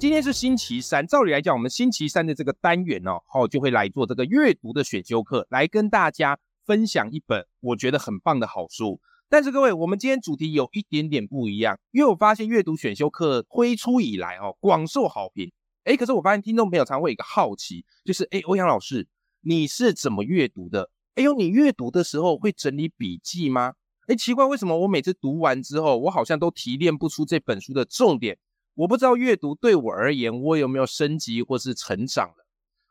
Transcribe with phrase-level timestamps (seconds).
[0.00, 8.98] 今天是星期三，照理来讲，我们星期三的这个单元哦，好就会来做这个阅读的选修课，来跟大家分享一本我觉得很棒的好书。
[9.28, 15.52] 但是各位，我们今天主题有一点点不一样，因为我发现阅读选修课推出以来哦，广受好评。
[15.84, 19.06] 哎，可是我发现听众朋友常会有一个好奇，就是哎，欧阳老师，
[19.42, 20.88] 你是怎么阅读的？
[21.16, 23.74] 哎呦，你阅读的时候会整理笔记吗？
[24.06, 28.38] 哎，奇怪，为什么我每次读完之后，我好像都提炼不出这本书的重点？
[28.80, 32.46] 我不知道阅读对我而言，我有没有升级或是成长了？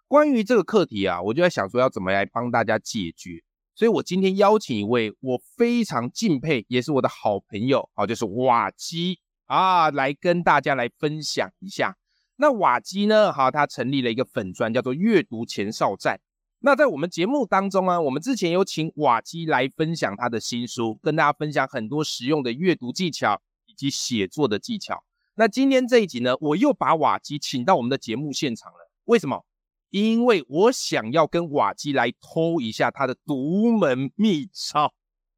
[0.08, 3.42] 关于这个课题啊，我就在想说要怎么来帮大家解决。
[3.74, 11.98] 所以我今天邀请一位我非常敬佩，也是我的好朋友，好，就是瓦基啊，来跟大家来分享一下。
[12.36, 16.20] 那瓦基呢，哈，他成立了一个粉专，叫做阅读前哨站。
[16.60, 25.04] 那在我们节目当中啊，我们之前有请瓦基来分享他的新书，跟大家分享很多实用的阅读技巧以及写作的技巧。
[25.40, 28.92] 那今天这一集呢，我又把瓦基请到我们的节目现场了。
[29.06, 29.46] 为什么？
[29.90, 34.94] 因为我想要跟瓦基来偷一下他的独门秘招。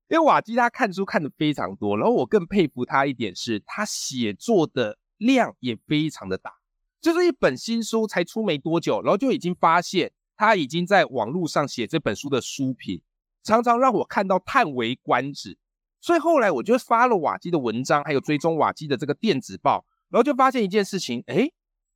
[0.10, 6.52] 因为瓦基他看书看的非常多，然后我更佩服他一点是，他写作的量也非常的大。
[7.00, 13.04] 就是一本新书才出没多久，然后就已经发现他已经在网络上写这本书的书评，
[13.44, 15.60] 常常让我看到叹为观止。
[16.00, 19.86] 所以后来我就发了瓦基的文章，还有追踪瓦基的这个电子报。
[20.12, 21.50] 然后就发现一件事情，哎，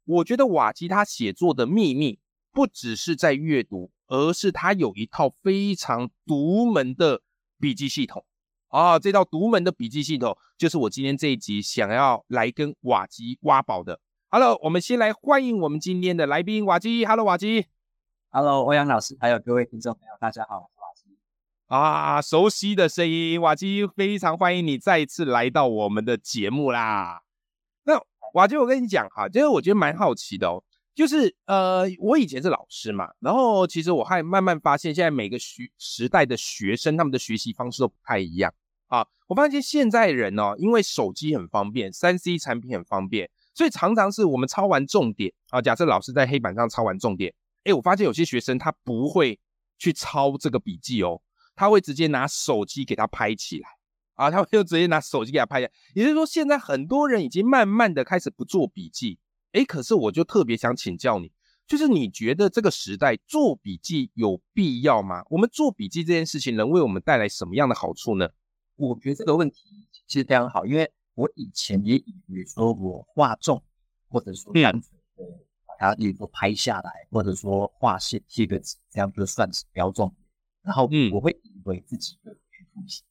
[0.06, 2.18] 我觉得瓦基他写作的秘密
[2.54, 7.22] 不只是在阅读，而是他有一套非常独门的
[7.60, 8.26] 笔记系统
[8.70, 8.98] 啊！
[8.98, 14.00] 这套独门的笔记系统，就是我今天这一集想要来跟瓦基挖宝的。
[14.30, 17.06] Hello，我们先来欢迎我们今天的来宾瓦基。
[17.06, 17.66] Hello，瓦基。
[18.30, 21.18] Hello，欧阳老师，还有各位听众朋友，大家好，我是瓦基。
[21.68, 27.25] 啊，熟悉的声音，瓦基，非常欢迎你再一次来到我们的节目啦。
[28.36, 30.62] 瓦基，我跟你讲哈，就是我觉得蛮好奇的哦，
[30.94, 38.54] 就是呃，我以前是老师嘛，然后其实我还慢慢发现，现在每个学时代的学生他们的学习方式都不太一样
[38.88, 39.08] 啊。
[39.28, 49.40] 我发现现在人哦，因为手机很方便，三 C 产品很方便，所以常常是我们抄完重点啊，假设老师在黑板上抄完重点，哎，我发现有些学生他不会
[49.78, 51.22] 去抄这个笔记哦，
[51.56, 53.70] 他会直接拿手机给他拍起来。
[54.16, 59.20] 啊，他们就直接拿手机给他拍下，也就是说，现在很多人已经慢慢的开始不做笔记。
[59.52, 61.32] 哎，可是我就特别想请教你，
[61.68, 65.24] 就是你觉得这个时代做笔记有必要吗？
[65.30, 68.30] 我们做笔记这件事情能为我们带来什么样的好处呢？
[68.76, 73.64] 我觉得这个问题其实非常好，因为我以前也以为说我画重，
[74.10, 74.82] 或者说单纯
[75.16, 75.24] 的
[75.66, 80.14] 把它，例如说拍下来，或者说画线贴个纸，这样就算是标重
[80.62, 83.04] 然后嗯，我会以为自己的去复习。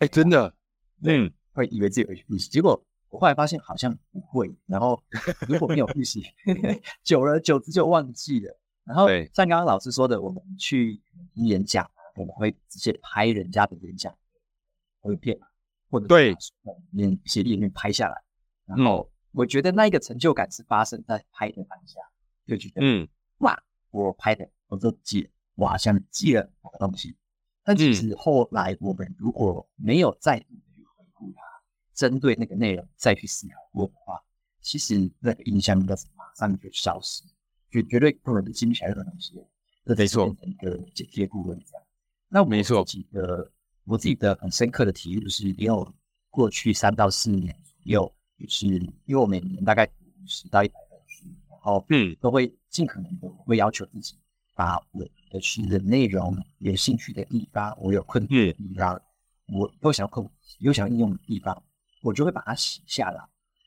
[0.00, 0.54] 哎，真的，
[1.02, 4.54] 嗯，会以为自己有复习，结果我后来发现好像不会。
[4.66, 5.02] 然后
[5.48, 6.22] 如果没有复习，
[7.02, 8.58] 久了久之就忘记了。
[8.84, 11.00] 然后像刚刚老师说的，我们去
[11.34, 14.16] 演讲，我们会直接拍人家的演讲
[15.02, 15.38] 图片，
[15.90, 16.34] 或者对，
[16.92, 18.22] 连写里面拍下来。
[18.64, 22.00] 然后我觉得那一个成就感是发生在拍的当下，
[22.46, 23.06] 就觉得，嗯，
[23.40, 27.14] 哇，我拍的，我都记，我好像记了东西。
[27.68, 31.42] 但其实后来我们如果没有再度去回顾它，
[31.92, 34.18] 针对那个内容再去思考过的话，
[34.62, 37.22] 其实那个印象应该是马上就消失，
[37.70, 39.34] 就绝对不能记不起来任何东西。
[39.84, 41.86] 这没错，一个简介顾问这样。
[42.30, 43.52] 那没错，自己的
[43.84, 45.94] 我自己的很深刻的体验就是，也有
[46.30, 54.18] 过去三到四年左右，就是因为我每年大概五十到一百本书，然后嗯，都会尽可能的会要求自己。
[54.58, 59.00] 把我的书的内容、有兴趣的地方、我有困惑的地方，
[59.46, 60.28] 我又想要克服、
[60.58, 61.62] 又想应用的地方，
[62.02, 63.24] 我就会把它写下来。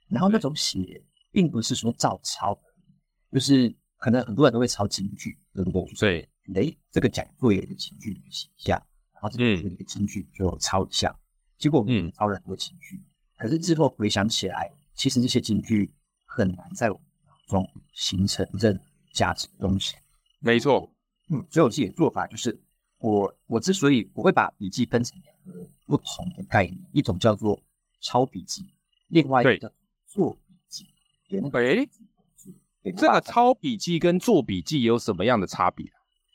[0.09, 1.01] 然后那种写，
[1.31, 2.59] 并不是说照抄，
[3.31, 6.27] 就是可能很多人都会抄京剧，对不对？
[6.53, 6.61] 对。
[6.69, 8.75] 哎，这个讲座也的情绪写一下，
[9.13, 11.17] 然后这个这个情绪就抄一下。
[11.57, 13.01] 结果嗯，抄了很多情绪，
[13.37, 15.89] 可是之后回想起来，其实这些京剧
[16.25, 16.99] 很难在我
[17.47, 18.83] 中形成任何
[19.13, 19.95] 价值的东西。
[20.41, 20.91] 没错，
[21.29, 22.59] 嗯，所以我自己的做法就是，
[22.97, 27.61] 我我之所以我会把笔记分成两个不同的概念，一种叫做
[28.01, 28.73] 抄笔记，
[29.07, 29.71] 另外一个
[30.07, 30.87] 做笔记。
[32.83, 35.85] 哎，这个抄笔记跟做笔记有什么样的差别？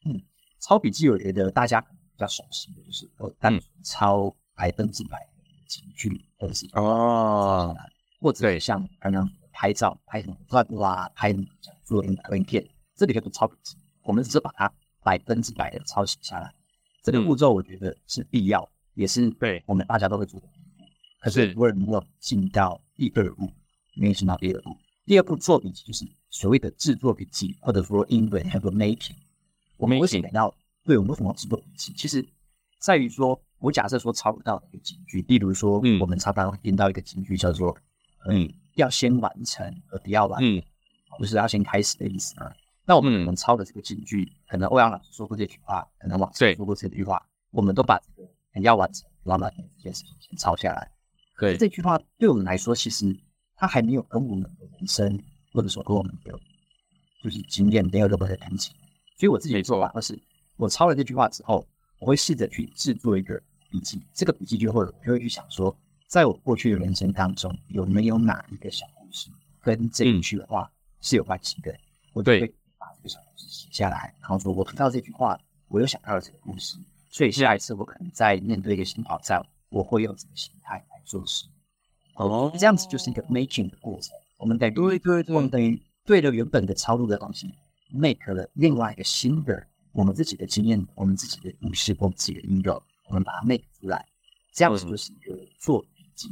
[0.04, 0.22] 嗯，
[0.60, 5.32] 抄笔记，我觉得大家比较熟悉的就是我单纯抄百分之百的
[5.66, 7.76] 金句，或者是哦，
[8.20, 12.64] 或者像刚刚拍照拍什么段啊，拍讲座影片，
[12.94, 13.76] 这里叫做抄笔记。
[14.06, 14.72] 我们只是把它
[15.02, 16.52] 百分之百的抄写下来，
[17.02, 20.46] 这个步骤我觉得是必要，也是对我们大家都会做的。
[21.20, 23.50] 可是很多人没有进到第二步，
[23.94, 24.76] 没有进到第二步。
[25.04, 29.16] 第二步做笔记就是所谓的制作笔记，或者说英文叫做 making。
[29.76, 30.52] 我们为什么要
[30.84, 31.92] 对我们为什么要制作笔记？
[31.94, 32.24] 其实
[32.78, 37.76] 在于说，我假设说抄不到一个金句，例如说，我们常常会听到一个金句叫做
[38.28, 40.62] “嗯，要先完成而不要完”，嗯，
[41.18, 42.54] 不是要先开始的意思啊。
[42.86, 48.28] 那我们可能抄的这个金句，可能欧阳老师说过这句话，可能网上说过这句话，我们都把这个
[48.62, 50.88] “要完成”要完成这件事情先抄下来。
[51.38, 53.14] 对这句话，对我们来说，其实
[53.56, 55.20] 它还没有跟我们的人生，
[55.52, 56.32] 或者说跟我们的
[57.22, 58.70] 就是经验没有任何的联系。
[59.18, 60.16] 所以我自己的做法，或是
[60.56, 61.66] 我抄了这句话之后，
[61.98, 64.00] 我会试着去制作一个笔记。
[64.14, 69.28] 这个笔记就会，我就会去想说，在我过去的人生当中，有没有哪一个小故事
[69.60, 71.74] 跟这一句话是有关系的？
[72.12, 72.54] 我就会
[73.08, 75.38] 写下来，然后说我听到这句话，
[75.68, 76.76] 我又想到了这个故事。
[77.10, 81.46] 所以下一次我可能在面对一个新挑战，我会用这个心态来做事。
[82.14, 84.14] 哦，这样子就是一个 making 的过程。
[84.38, 87.54] 我们等于对对对，我们等于对了原本的抄录的东西。
[87.88, 94.04] make 了另外一个新的我们自己的经验，我们自己的故事，我们自己的音乐，我们把它 make 出来，
[94.52, 96.28] 这样子就是一个做笔记。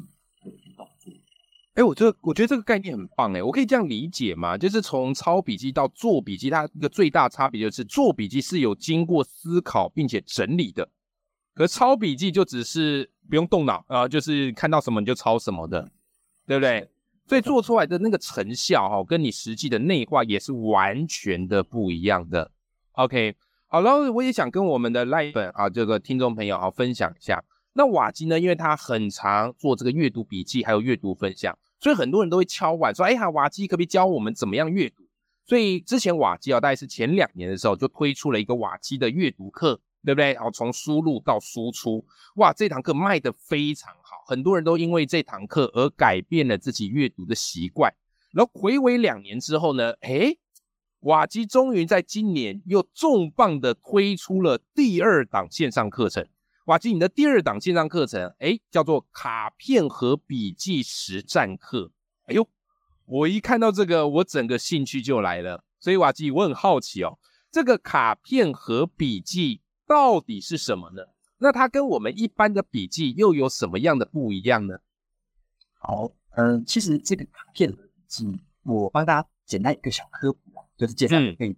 [1.75, 4.57] 哎，我这我觉得这个概念很棒哎，我可以这样理解吗？
[4.57, 10.89] 就是从抄笔记到做笔记，它一个最大差别就是做笔记是有经过思考并且整理的，
[11.53, 15.91] 可抄笔记就只是不用动脑啊，就是看到什么你就抄什么的，
[16.47, 16.89] 对不对？
[17.27, 22.53] 所以做出来的那个成效哈，跟你实际的内化也是完全的不一样的。
[22.93, 23.35] OK，
[23.67, 27.43] 好了，我也想跟我们的赖本啊这个听众朋友啊分享一下。
[27.77, 35.05] 那瓦基呢，因为他很常做这个阅读笔记，还有阅读分享，所以很多人都会敲碗说：“哎呀，瓦基可不可以教我们怎么样阅读？”
[35.47, 39.81] 所以之前瓦基啊，大概是前两年的时候就推出了一个瓦基的阅读课。
[40.07, 40.35] 对不对？
[40.35, 42.05] 然后从输入到输出，
[42.35, 47.91] 哇，这堂课卖的非常好，很多人都因为这堂课而改变了自己阅读的习惯。
[48.31, 50.37] 然后回违两年之后呢，诶，
[51.01, 56.29] 瓦基终于在今年又重磅的推出了第二档线上课程。
[56.65, 61.93] 瓦基，你的第二档线上课程，诶，叫做卡片和笔记实战课。
[62.27, 62.49] 哎呦，
[63.05, 65.65] 我一看到这个，我整个兴趣就来了。
[65.79, 67.19] 所以瓦基，我很好奇哦，
[67.51, 69.61] 这个卡片和笔记。
[69.87, 71.03] 到底是什么呢？
[71.37, 74.79] 那它跟我们一般的笔记又有什么样的不一样呢？
[75.79, 81.55] 好，嗯，其实这个卡片的笔记，我帮大家简单一个小科普啊，就是介绍可以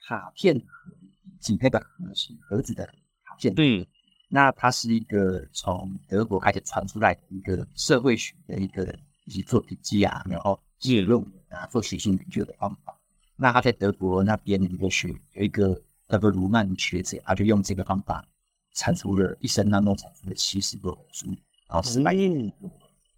[0.00, 2.86] 卡片和笔记那个盒是盒子的
[3.22, 3.52] 卡片。
[3.58, 3.86] 嗯，
[4.28, 8.84] 那它是一个从德国开始传出来的一个社会学的一个
[9.24, 12.96] 以及做笔记啊，然后写论文啊，做写信研究的方法。
[13.36, 15.80] 那他在德国那边的一个学有一个。
[16.10, 18.26] 那个卢曼学者，他就用这个方法
[18.72, 21.26] 产出了一生当中产出了七十多本书，
[21.68, 22.50] 然后四百页，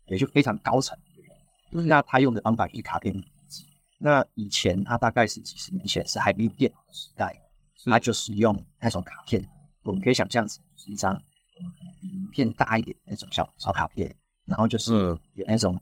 [0.08, 0.98] 也就非常高产。
[1.70, 3.64] 那他用的方法是卡片笔记。
[3.98, 7.40] 那以前他大概是几十年前是还没有电脑的时代，
[7.84, 9.48] 他就是用那种卡片。
[9.82, 11.15] 我们可以想象成是一张
[12.03, 14.93] 嗯片大一点那种小小卡片，然后就是
[15.34, 15.79] 有那种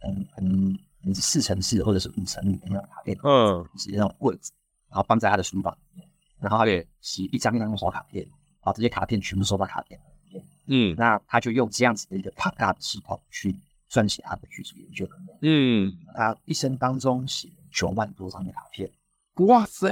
[0.00, 4.52] 嗯很很四乘四或者是五乘五的那种卡片，嗯，是那种棍子，
[4.88, 6.08] 然后放在他的书房里面。
[6.38, 8.26] 然后他就洗一张一张的小卡片，
[8.60, 10.44] 把这些卡片全部收到卡片里面。
[10.66, 13.56] 嗯，那他就用这样子的一个庞大的系统去
[13.90, 15.08] 撰写他的学术研究。
[15.40, 18.90] 嗯，他一生当中写九万多张的卡片。
[19.36, 19.88] 哇塞！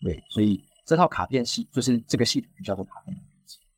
[0.00, 3.14] 对，所以这套卡片系就是这个系统就叫做卡片。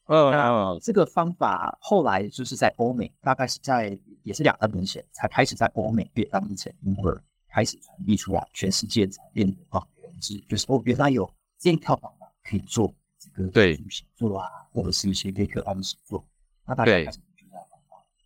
[0.07, 11.29] 嗯，这个方法后来就是在欧美，大概是在也是两三年前才开始在欧美被翻译成英文，开始传递出来，全世界才变得啊，原来就是哦，原来有。
[11.59, 16.25] 这一套方法可以做这个对写作啊，或者是一些可以安的写作。
[16.65, 17.19] 那大家开始。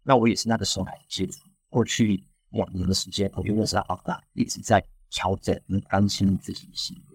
[0.02, 1.40] 那我也是那个时候开始接触。
[1.70, 7.11] 过去两年的时间，我就认识到方法，一直在调整跟、更新自己写技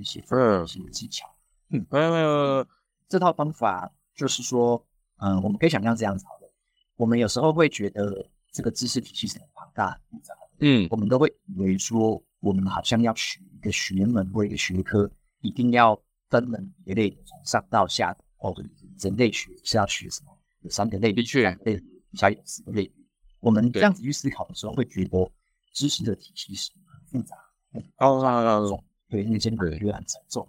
[0.00, 1.28] 一些一些技巧。
[1.70, 2.66] 嗯，呃，
[3.08, 4.84] 这套方法就是说，
[5.18, 6.50] 嗯，我们可以想象这样子好的。
[6.96, 10.40] 我们有时候会觉得这个知识体系是很庞大、复杂的。
[10.60, 15.10] 嗯，我们都会以为说，我们好像要学一个学门或一个学科。
[15.40, 15.96] 一定要
[16.30, 18.52] 分门别类，从上到下哦。
[18.98, 20.36] 人类学是要学什么？
[20.62, 23.04] 有三个类别，两类以下有四个类别。
[23.38, 25.30] 我们这样子去思考的时候，会觉得
[25.72, 27.36] 知识的体系是很复杂、
[27.72, 30.46] 很高、很重，对，那些感觉很沉重。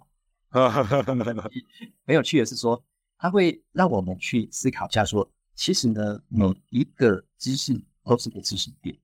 [0.50, 2.82] 很有趣的是说，
[3.18, 8.96] 它会让我们去思考一下，说其实呢，每一个知识都是个知识点。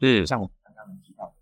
[0.00, 1.34] 嗯，像我刚刚提到的，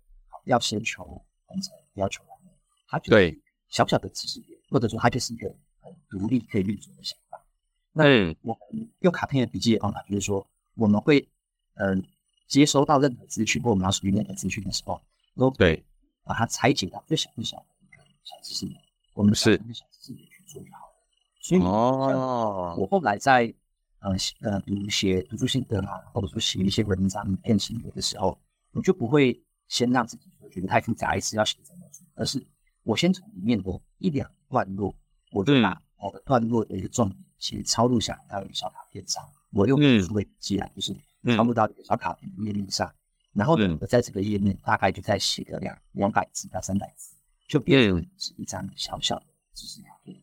[0.45, 1.03] 要先求
[1.47, 2.51] 完成，不要求完美，
[2.87, 5.47] 它就是小小的知识点，或者说它就是一个
[5.79, 7.43] 很独立可以运作的想法。
[7.91, 8.03] 那
[8.41, 11.27] 我们用卡片的笔记的方法，就是说我们会
[11.75, 12.03] 嗯
[12.47, 15.01] 接收到任何资讯或我们要属于任何资讯的时候，
[15.35, 15.83] 都对
[16.23, 18.81] 把它拆解到最小最小的一个小知识点，
[19.13, 19.57] 我们是。
[19.73, 20.93] 小知识点去做就好了。
[21.41, 23.53] 所以哦，我后来在
[23.99, 24.11] 呃
[24.41, 28.39] 呃读写读书心得啊，或者说写一些文章、片心得的时候，
[28.71, 32.45] 我就不会先让自己觉得太复杂，一次要写这么多，而是
[32.83, 34.93] 我先从里面的一两段落，
[35.31, 37.19] 我就把某个段落的一个重点。
[37.39, 40.95] 其实抄录下来到一个小卡片上，我用数位笔记来，就是
[41.35, 42.89] 抄录到一个小卡片页面上，
[43.33, 47.15] 然后呢，我在这个页面大概就在写个两两百字到三百字，
[47.47, 50.15] 就变成是一张小小的知识卡片。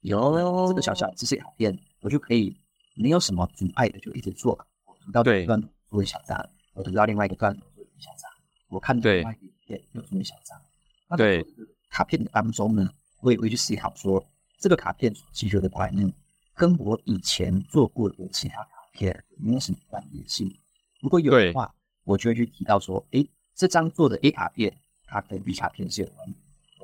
[0.00, 2.56] 有这个小小的知识卡片，我就可以
[2.94, 4.52] 没有什么阻碍的就一直做。
[4.84, 8.30] 我读到一段做一小张，我读到另外一个段做一小张，
[8.68, 11.18] 我看到另外一片又做一小张。
[11.18, 11.44] 对
[11.90, 12.88] 卡片当中呢，
[13.20, 14.24] 我也会去思考说
[14.58, 16.12] 这个卡片所记录的观念。
[16.54, 20.54] 跟我以前做过的其他卡片有没有什么关联性？
[21.00, 21.74] 如果有的话，
[22.04, 26.36] 我就会去提到说，哎，这张做的 A 卡片，它跟 B 卡片是有关联，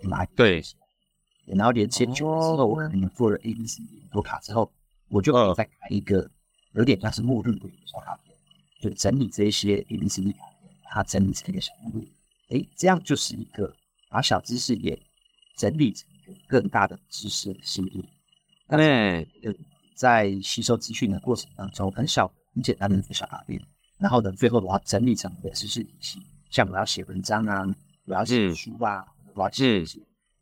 [0.03, 0.63] 我拿对，
[1.47, 4.71] 然后连接久了之后，我可能做了 A、B、C 很多卡之后，
[5.09, 6.31] 我就再开一个
[6.73, 8.37] 有点像是目录的小卡片，
[8.81, 12.07] 就整理这一些 A、B、C、卡片，它整理成一个小目录。
[12.51, 13.75] 哎，这样就是一个
[14.09, 14.99] 把小知识也
[15.57, 18.03] 整理成一个更大的知识的系列。
[18.69, 19.27] 对，
[19.95, 23.61] 在吸收资讯的过程当中，很小、很简单的一个小卡片，
[23.99, 26.21] 然后呢，最后我要整理成一个知识体系。
[26.51, 27.67] 像我要写文章啊，
[28.07, 29.85] 我要写书啊，我要写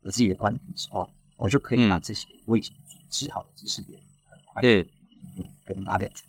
[0.01, 3.99] 我自己的观点的时候，我就可以把这些我已经组织好的知识点，
[4.61, 4.87] 对，
[5.65, 6.25] 跟拉点出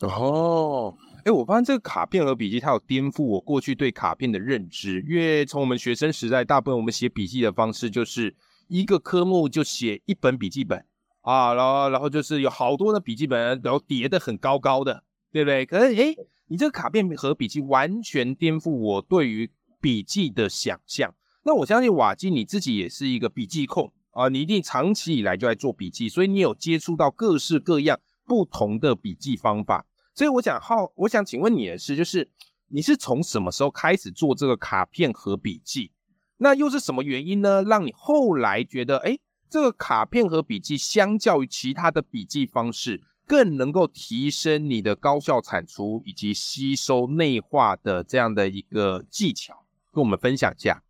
[0.00, 0.08] 来。
[0.08, 5.04] 哦，哎，我发现这个卡片和笔记，它有颠覆我过去对卡片的认知。
[5.08, 8.34] 因为从我们学生时代，大部分我们写笔记的方式就是。
[8.68, 10.82] 一个科目就写一本笔记本
[11.20, 15.02] 啊，然后然后就是有好多的笔记本，然后叠的很高高的，
[15.32, 15.64] 对不对？
[15.64, 16.14] 可是诶，
[16.48, 21.14] 你这个卡片和笔记完全颠覆我对于笔记的想象。
[21.44, 29.86] 那我相信瓦基你自己也是一个笔记控啊，你一定长期以来就在做笔记，所以你有接触到各式各样不同的笔记方法。
[30.14, 32.30] 所以我想好，我想请问你的是，就是
[32.68, 35.90] 你是从什么时候开始做这个卡片和笔记？
[36.36, 37.62] 那又是什么原因呢？
[37.62, 50.82] 让你后来觉得，哎，这个卡片和笔记相较于其他的笔记方式，更能够提升你的高效产出以及吸收内化的这样的一个技巧，跟我们分享一下。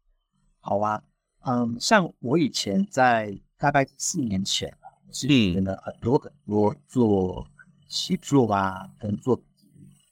[0.58, 1.00] 好啊，
[1.44, 7.46] 嗯，像我以前在大概四年前啊，是学了很多很多做
[7.86, 9.44] 写作啊，跟做笔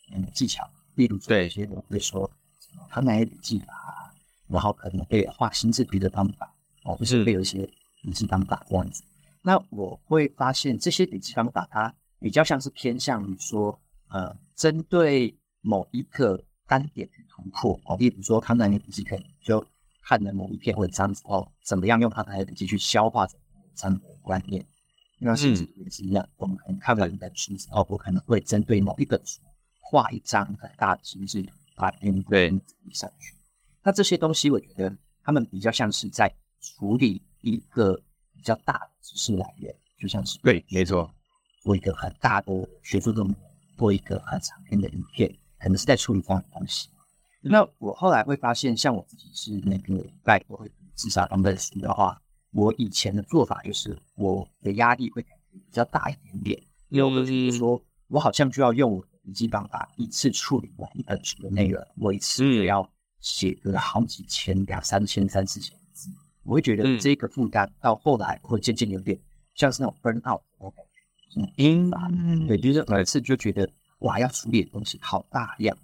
[0.07, 2.31] 记的技巧，例如做一些我会说
[2.95, 4.15] 什么笔记法。
[4.47, 7.69] 然后可能会画心智图的方法，哦，就是会有一些
[8.03, 9.03] 笔记方法这样子。
[9.43, 17.97] 那我会发现这些笔记方法，它比较像是偏向于说，呃，针对某一个单点去突破哦。
[17.97, 19.65] 例如说，康南的笔记可能就
[20.03, 24.65] 看了某一篇文章之后，怎么样用康南的笔记去消化这篇文章的观念。
[25.19, 29.41] 那心智图也是一样，我们可能看完一本书之后，我可能会针对某一本书
[29.81, 32.61] 画一张很大的心智图，把篇文
[32.93, 33.35] 上去。
[33.83, 37.95] 那这些东西，我觉得他们比较像是在处理一个
[38.35, 41.12] 比较大的知识来源，就像是对，没错，
[41.61, 42.52] 做一个很大的
[42.83, 43.37] 学术论文，
[43.76, 46.88] 做一个很长篇的影片，可能是在处理这样的东西。
[47.40, 52.21] 那我后来会发现，像我自己是那个在我会至少两本书的话，
[52.52, 62.88] 我以前的做法就是我的压力会比较大一点点，因为就是说我好像就要用我的笔记方法一次处理完一本书的内容，我一次也要。
[63.23, 66.09] 写个好几千、两三千、三四千字，
[66.43, 69.21] 我会觉得这个负担到后来会渐渐有点
[69.55, 70.83] 像是那种 burn out 我感
[71.31, 73.69] 觉，嗯，对，就是每次就觉得
[74.01, 75.77] 哇，要处理的东西好大量，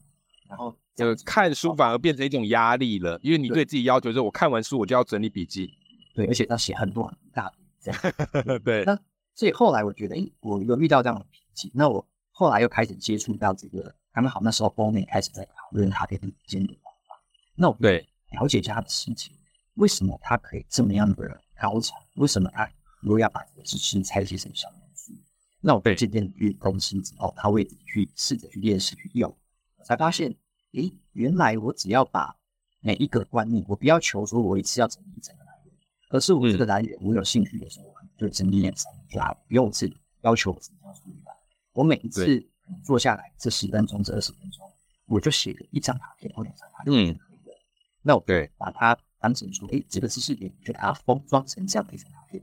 [0.48, 5.70] 然后就看书反而变成一种压力了，因为你对自己要求是，我看完书我就要整理笔记，
[6.14, 8.00] 对，而且要写很多很大这样，
[8.64, 8.84] 对。
[8.84, 8.98] 那
[9.34, 16.74] 所以后来我觉得，哎，我有遇到这样的瓶颈，那我后来又开始接触到这个，刚刚好那时候欧美开始在讨论卡片间的。
[17.54, 19.34] 那我对了解一下他的事情，
[19.74, 21.98] 为什么他可以这么样的高产？
[22.16, 22.68] 为什么他
[23.00, 24.68] 如果要把这个知识拆解成小？
[25.66, 29.36] 那我渐渐去更新之后，他会去试着去练习去用，
[29.82, 30.32] 才发现，
[30.74, 32.36] 诶，原来我只要把
[32.78, 35.74] 每一个观念，我不要求说我一次要整理整个来源，
[36.10, 41.34] 而是我这个来源，我有兴趣的时候，就整理两三啊，不用是要求我自己要处理完。
[41.72, 42.48] 我每一次
[42.84, 44.64] 坐下来这十分钟、这二十分钟，
[45.06, 47.18] 我就写一张卡片或两张卡片，嗯，
[48.02, 48.48] 那我对。
[48.56, 52.40] 把它当成说，诶，这个知识点，就把它封装成这样的一张卡片。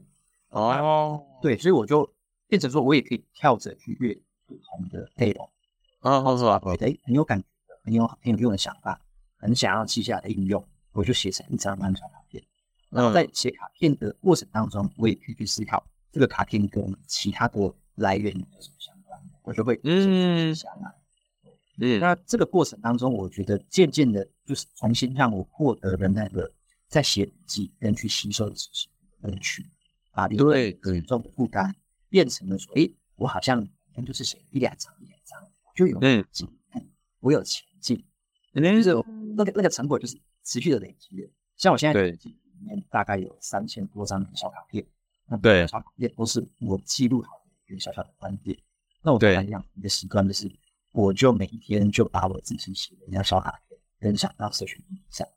[0.49, 2.13] 哦，对，所以我就
[2.53, 4.13] 变成说，我也可以跳着去阅
[4.45, 5.49] 不同的内容，
[6.01, 6.59] 啊，是吧？
[6.59, 9.01] 觉得很有感觉的，很有很有用的想法，
[9.37, 12.43] 很想要记下来的应用，我就写成一张漫长卡片。
[12.91, 20.93] 然后在写卡片的过程当中，我也可以去思考这个卡片跟其他的来源有什么相关，我就会嗯想啊，
[21.79, 26.53] 嗯，那这个过程当中，我觉得渐渐的，就是重新让我获得了那个
[26.87, 28.87] 在写笔记跟去吸收的知识
[29.21, 29.65] 乐趣。
[30.15, 31.75] 把对很重的负担
[32.13, 35.41] 变成了说，哎，我好像天就是写一两张一两张，
[35.75, 35.99] 就有
[36.31, 36.79] 进步，
[37.21, 37.97] 我有前进，
[38.53, 38.93] 就是
[39.35, 41.27] 那个那个成果就是持续的累积的。
[41.57, 44.85] 像我现在对里面大概有三千多张小卡片，
[45.25, 48.55] 那对小卡片都是我记录好的一个小小的观点。
[49.01, 50.47] 那我跟他一样，一个习惯就是，
[50.91, 54.79] 我就每一天就把我自己写的一张小卡片分享到社群
[55.09, 55.27] 上，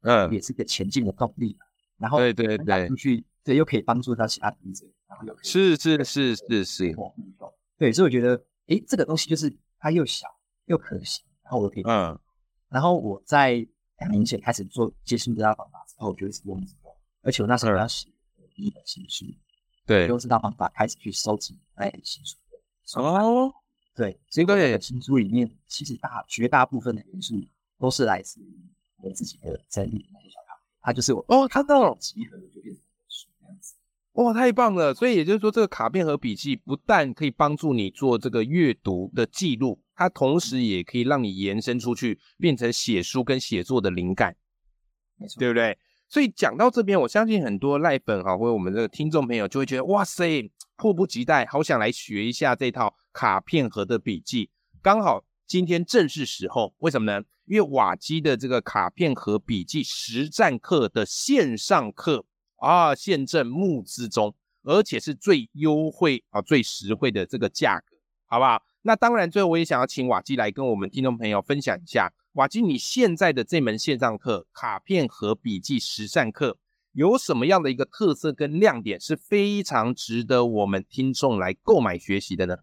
[0.00, 1.56] 嗯，也是个前进的动力。
[1.98, 3.24] 然后对对对，出去。
[3.44, 6.96] 对，又可以帮助到其他读者，然后又是是是是是，
[7.76, 10.26] 对，所以我觉得，哎，这个东西就是它又小
[10.64, 12.18] 又可行，然后我可以，嗯，
[12.70, 13.50] 然后我在
[13.98, 16.88] 两年前开始做接触这套方法之后，我就一直用这个，
[17.20, 18.08] 而且我那时候要写
[18.54, 19.26] 第一本新书，
[19.84, 22.38] 对，用这套方法开始去收集那新书，
[22.98, 23.52] 哦，
[23.94, 27.34] 对，所以个新书里面其实大绝大部分的元素
[27.78, 28.58] 都是来自于
[29.02, 30.43] 我自己的整理那些小卡，
[30.84, 32.84] 它就是我哦看到了集合就变成。
[34.12, 34.94] 哇，太棒了！
[34.94, 44.36] 所以也就是说，这个卡片和笔记不但可以帮助你做这个阅读的记录，它同时也可以让你延伸出去，变成写书跟写作的灵感，
[45.36, 45.76] 对不对？
[46.08, 54.48] 所以讲到这边，我相信很多赖粉哈，或者我们这个听众朋友就会觉得，哇塞，迫不及待，好想来学一下这套卡片盒的笔记。
[54.80, 57.24] 刚好今天正是时候，为什么呢？
[57.46, 62.24] 因为瓦基的这个卡片和笔记实战课的线上课。
[62.56, 68.62] 啊，现正募资中，而且是最优惠啊、最实惠的这个价格，好不好？
[68.80, 76.56] 那当然，最后我也想要请瓦基来跟我们听众朋友分享一下，瓦基你现在的这门线上课卡片和笔记实战课
[76.92, 82.56] 有什么样的一个特色跟亮点，是非常值得我们听众来购买学习的呢？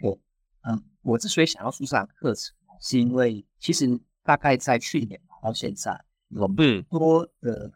[0.00, 0.20] 我，
[0.62, 3.86] 嗯，我之所以想要出这堂课程，是因为其实
[4.24, 7.70] 大概在去年到现在，有更多的。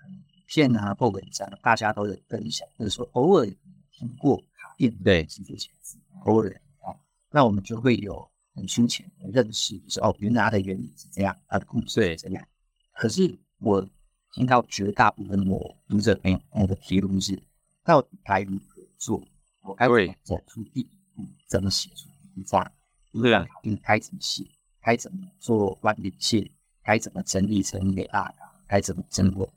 [0.47, 3.47] 片啊或文章，大家都有分享，就是说偶尔
[3.91, 6.95] 听过卡片对技术前字，偶尔啊，
[7.31, 12.47] 那我们就会有很粗浅的认识，就是哦，原来它的原理是这样，它的故事是这样。
[12.93, 13.85] 可是我
[14.33, 17.43] 听到绝大部分我读者朋友那个提问是，
[17.83, 19.27] 到底该如何做？
[19.63, 19.89] 我该
[20.23, 20.85] 走出第一
[21.17, 22.71] 步，怎么写出第一章？
[23.15, 24.45] 对啊，应该怎么写？
[24.85, 26.49] 该怎么做关联线？
[26.83, 28.47] 该怎么整理成一个大纲？
[28.67, 29.49] 该怎么整理？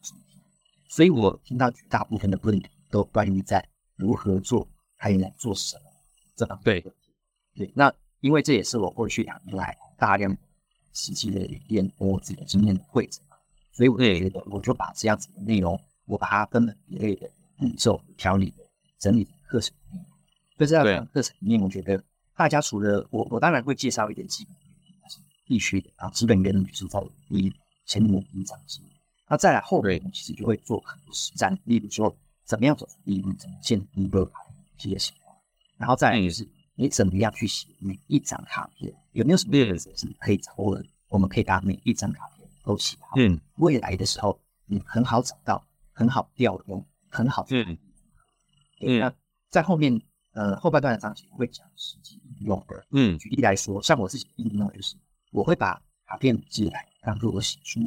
[0.88, 5.84] 所以我听到绝大部分的问题都关于在如何做，还有在做什么
[6.38, 7.13] 这方面的问题。
[7.56, 10.36] 对，那因为这也是我过去两年来大量
[10.94, 13.22] 实际的练我自己的经验的汇总，
[13.74, 18.63] 所以我觉得我就把这样子的内容，我把它分门别类的步骤条理的
[18.98, 19.76] 整理课程。
[20.58, 22.02] 所以这样课程里面，我觉得
[22.36, 24.54] 大家除了我，我当然会介绍一点基本
[25.48, 26.10] 必须的啊。
[26.10, 27.54] 基本原理就是在第一
[27.86, 28.82] 前面第一章节。
[29.30, 34.40] 那再来后面，其实就会做很多实战，例如说怎么样走出第一步，怎么建一个卡
[34.78, 35.36] 这些情况。
[35.78, 40.86] 然后再来就是你怎么样去写每一张卡片，有没有什么例子是可以掌握的？
[41.10, 43.16] 我们可以把每一张卡片都写好。
[43.18, 47.46] 嗯，未来的时候你很好找到，很好调用，很好。
[47.50, 47.78] 嗯
[48.82, 49.00] 嗯。
[49.00, 49.14] 那
[49.50, 50.02] 在后面
[50.34, 52.86] 呃后半段的章节会讲实际应用的。
[52.92, 54.96] 嗯，举例来说，像我自己的应用就是，
[55.32, 57.80] 我会把卡片寄来当做我写书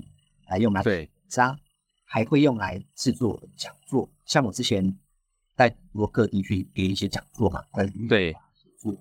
[0.48, 1.09] 来用来对。
[1.29, 1.57] 章
[2.05, 4.98] 还会用来制作讲座，像我之前
[5.55, 8.35] 在多各地去给一些讲座嘛，关于对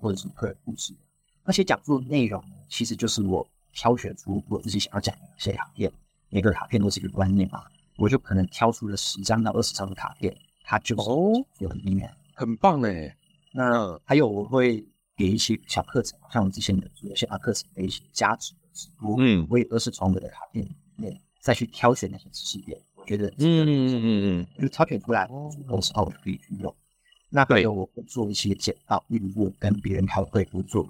[0.00, 0.94] 或者是个人故事，
[1.44, 5.90] 那些讲座内容其实就是我挑选出我自己想要讲的一些卡片，
[6.28, 7.64] 每个卡片都是一个观念嘛，
[7.96, 11.10] 我就可能挑出了十张到二十张的卡片，它就是
[11.58, 13.12] 有很里面很棒嘞。
[13.52, 14.86] 那还有我会
[15.20, 21.20] 给一些小课程，像我们之前的做线上课程的一些价值的直播，嗯，我也都是从我的卡片里面。
[21.42, 25.26] 再去挑选那些知识点，我觉得嗯嗯嗯嗯，就挑选出来，
[25.66, 26.74] 到时候我可以去用。
[27.30, 30.86] 那还有我会做一些简报，例如我跟别人开会合作，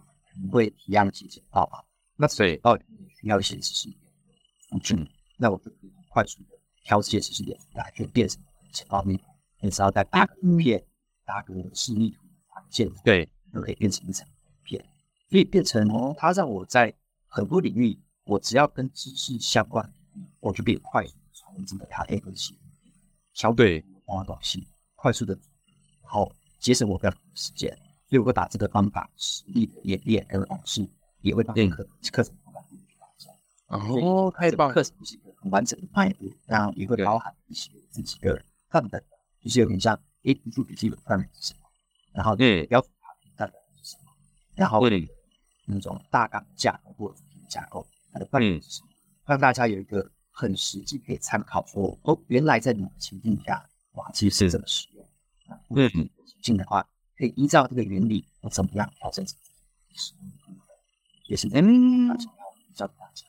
[0.50, 1.78] 会提案一些简报啊。
[2.16, 4.00] 那简报需要一些知识点，
[4.98, 9.22] 嗯，那我就可以快速的挑这些知识点来，就变成钱包密码，
[9.60, 10.84] 你只要在打个图片，
[11.24, 12.24] 打个示意图
[12.56, 14.26] 文件，对，都可以变成一层
[14.62, 14.84] 片，
[15.28, 16.94] 所以变成它让我在
[17.26, 19.92] 很多领域，我只要跟知识相关，
[20.40, 22.58] 我就可以快速从这个它 A 分析，
[23.32, 25.34] 相对花短信，快速的，
[26.02, 27.76] 然后节省我的时间。
[28.08, 30.84] 所以我会把这个方法实力的演练跟老师，
[31.20, 33.30] 也会把课课程方法给大家。
[33.68, 34.68] 哦，太棒！
[34.72, 39.00] 课程是一个很完整的脉络，然后也会包含一些自己的范本，
[39.40, 41.60] 就是有点像 A 读书笔记本范本是什么，
[42.12, 42.84] 然后对标
[44.68, 44.88] 么，然后
[45.66, 47.18] 那种大纲架构或者
[47.48, 48.88] 架构它的范本是什么，
[49.26, 55.06] 让大家有一个很实际可以参考，说哦，原来在哪个情境下，哇，其实是怎么使用。
[55.70, 56.86] 嗯，情境的话。
[57.18, 59.40] 可以依照这个原理，我怎么样调整自己？
[61.26, 62.08] 也是嗯，
[62.74, 63.26] 教大家。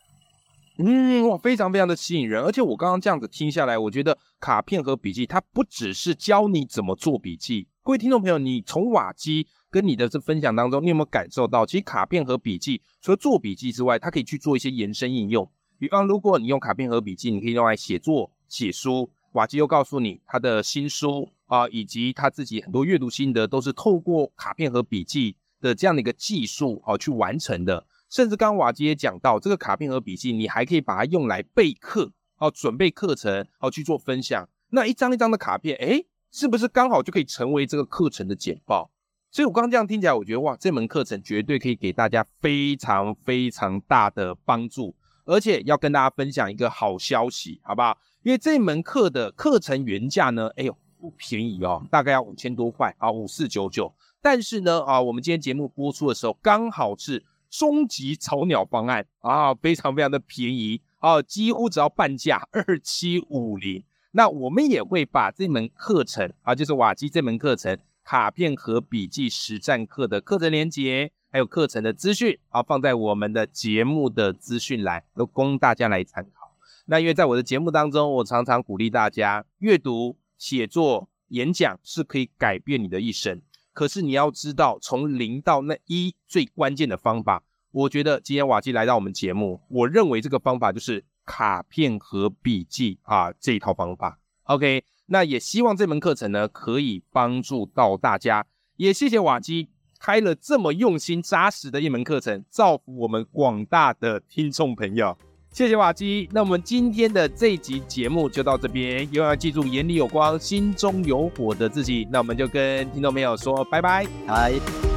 [0.77, 2.41] 嗯，哇，非常非常的吸引人。
[2.41, 7.67] 而且我刚刚这样子听下来，我觉得卡片和笔记它不只是教你怎么做笔记。
[7.83, 15.49] 各位听众朋友，你从瓦基跟你的这分享当中，你有没有感受到，其实卡片和笔记除了做笔记之外，它可以去做一些延伸应用。
[15.79, 19.09] 比方，如果你用卡片和笔记，你可以用来写作、写书。
[19.31, 21.29] 瓦基又告诉你他的新书。
[21.47, 27.85] 啊，以及他自己很多阅读心得都是透过卡片和笔记的这样的一个技术啊去完成的。
[28.09, 34.47] 甚至刚瓦基也讲到，这个卡片和笔记，你还可以把它用来备课哦，准备课程哦去做分享。
[34.69, 38.89] 那一张一张的卡片，哎，是不是刚好就可以成为这个课程的简报？
[39.29, 44.95] 所以我刚这样听起来，我觉得哇，这门课程绝对可以给大家非常非常大的帮助。
[45.25, 47.97] 而且要跟大家分享一个好消息，好不好？
[48.23, 50.75] 因为这门课的课程原价呢，哎呦。
[51.01, 53.91] 不便宜哦，大概要五千多块啊，五四九九。
[54.21, 63.83] 但是呢，啊，我们今天节目播出的时候，刚好是终极草鸟方案啊，非常非常的便宜啊，几乎只要半价二七五零。
[64.11, 76.55] 那我们也会把这门课程啊，就是瓦基这门课程卡片和笔记实战课的课程连接，还有课程的资讯啊，放在我们的节目的资讯栏，都供大家来参考。
[76.85, 80.17] 那因为在我的节目当中，我常常鼓励大家阅读。
[80.41, 83.39] 写作、演讲是可以改变你的一生，
[83.73, 94.19] 可是你要知道，从零到那一最关键的方法，我觉得今天瓦基来到我们节目，我认为这个方法就是卡片和笔记啊这一套方法。
[94.43, 105.17] OK，那也希望这门课程呢可以帮助到大家，也谢谢瓦基开了这么用心扎实的一门课程，造福我们广大的听众朋友。
[105.53, 109.09] 谢谢瓦基，那我们今天的这集节目就到这边。
[109.13, 112.05] 永远记住，眼里有光，心中有火的自己。
[112.11, 114.90] 那我们就跟听众朋友说拜拜，拜。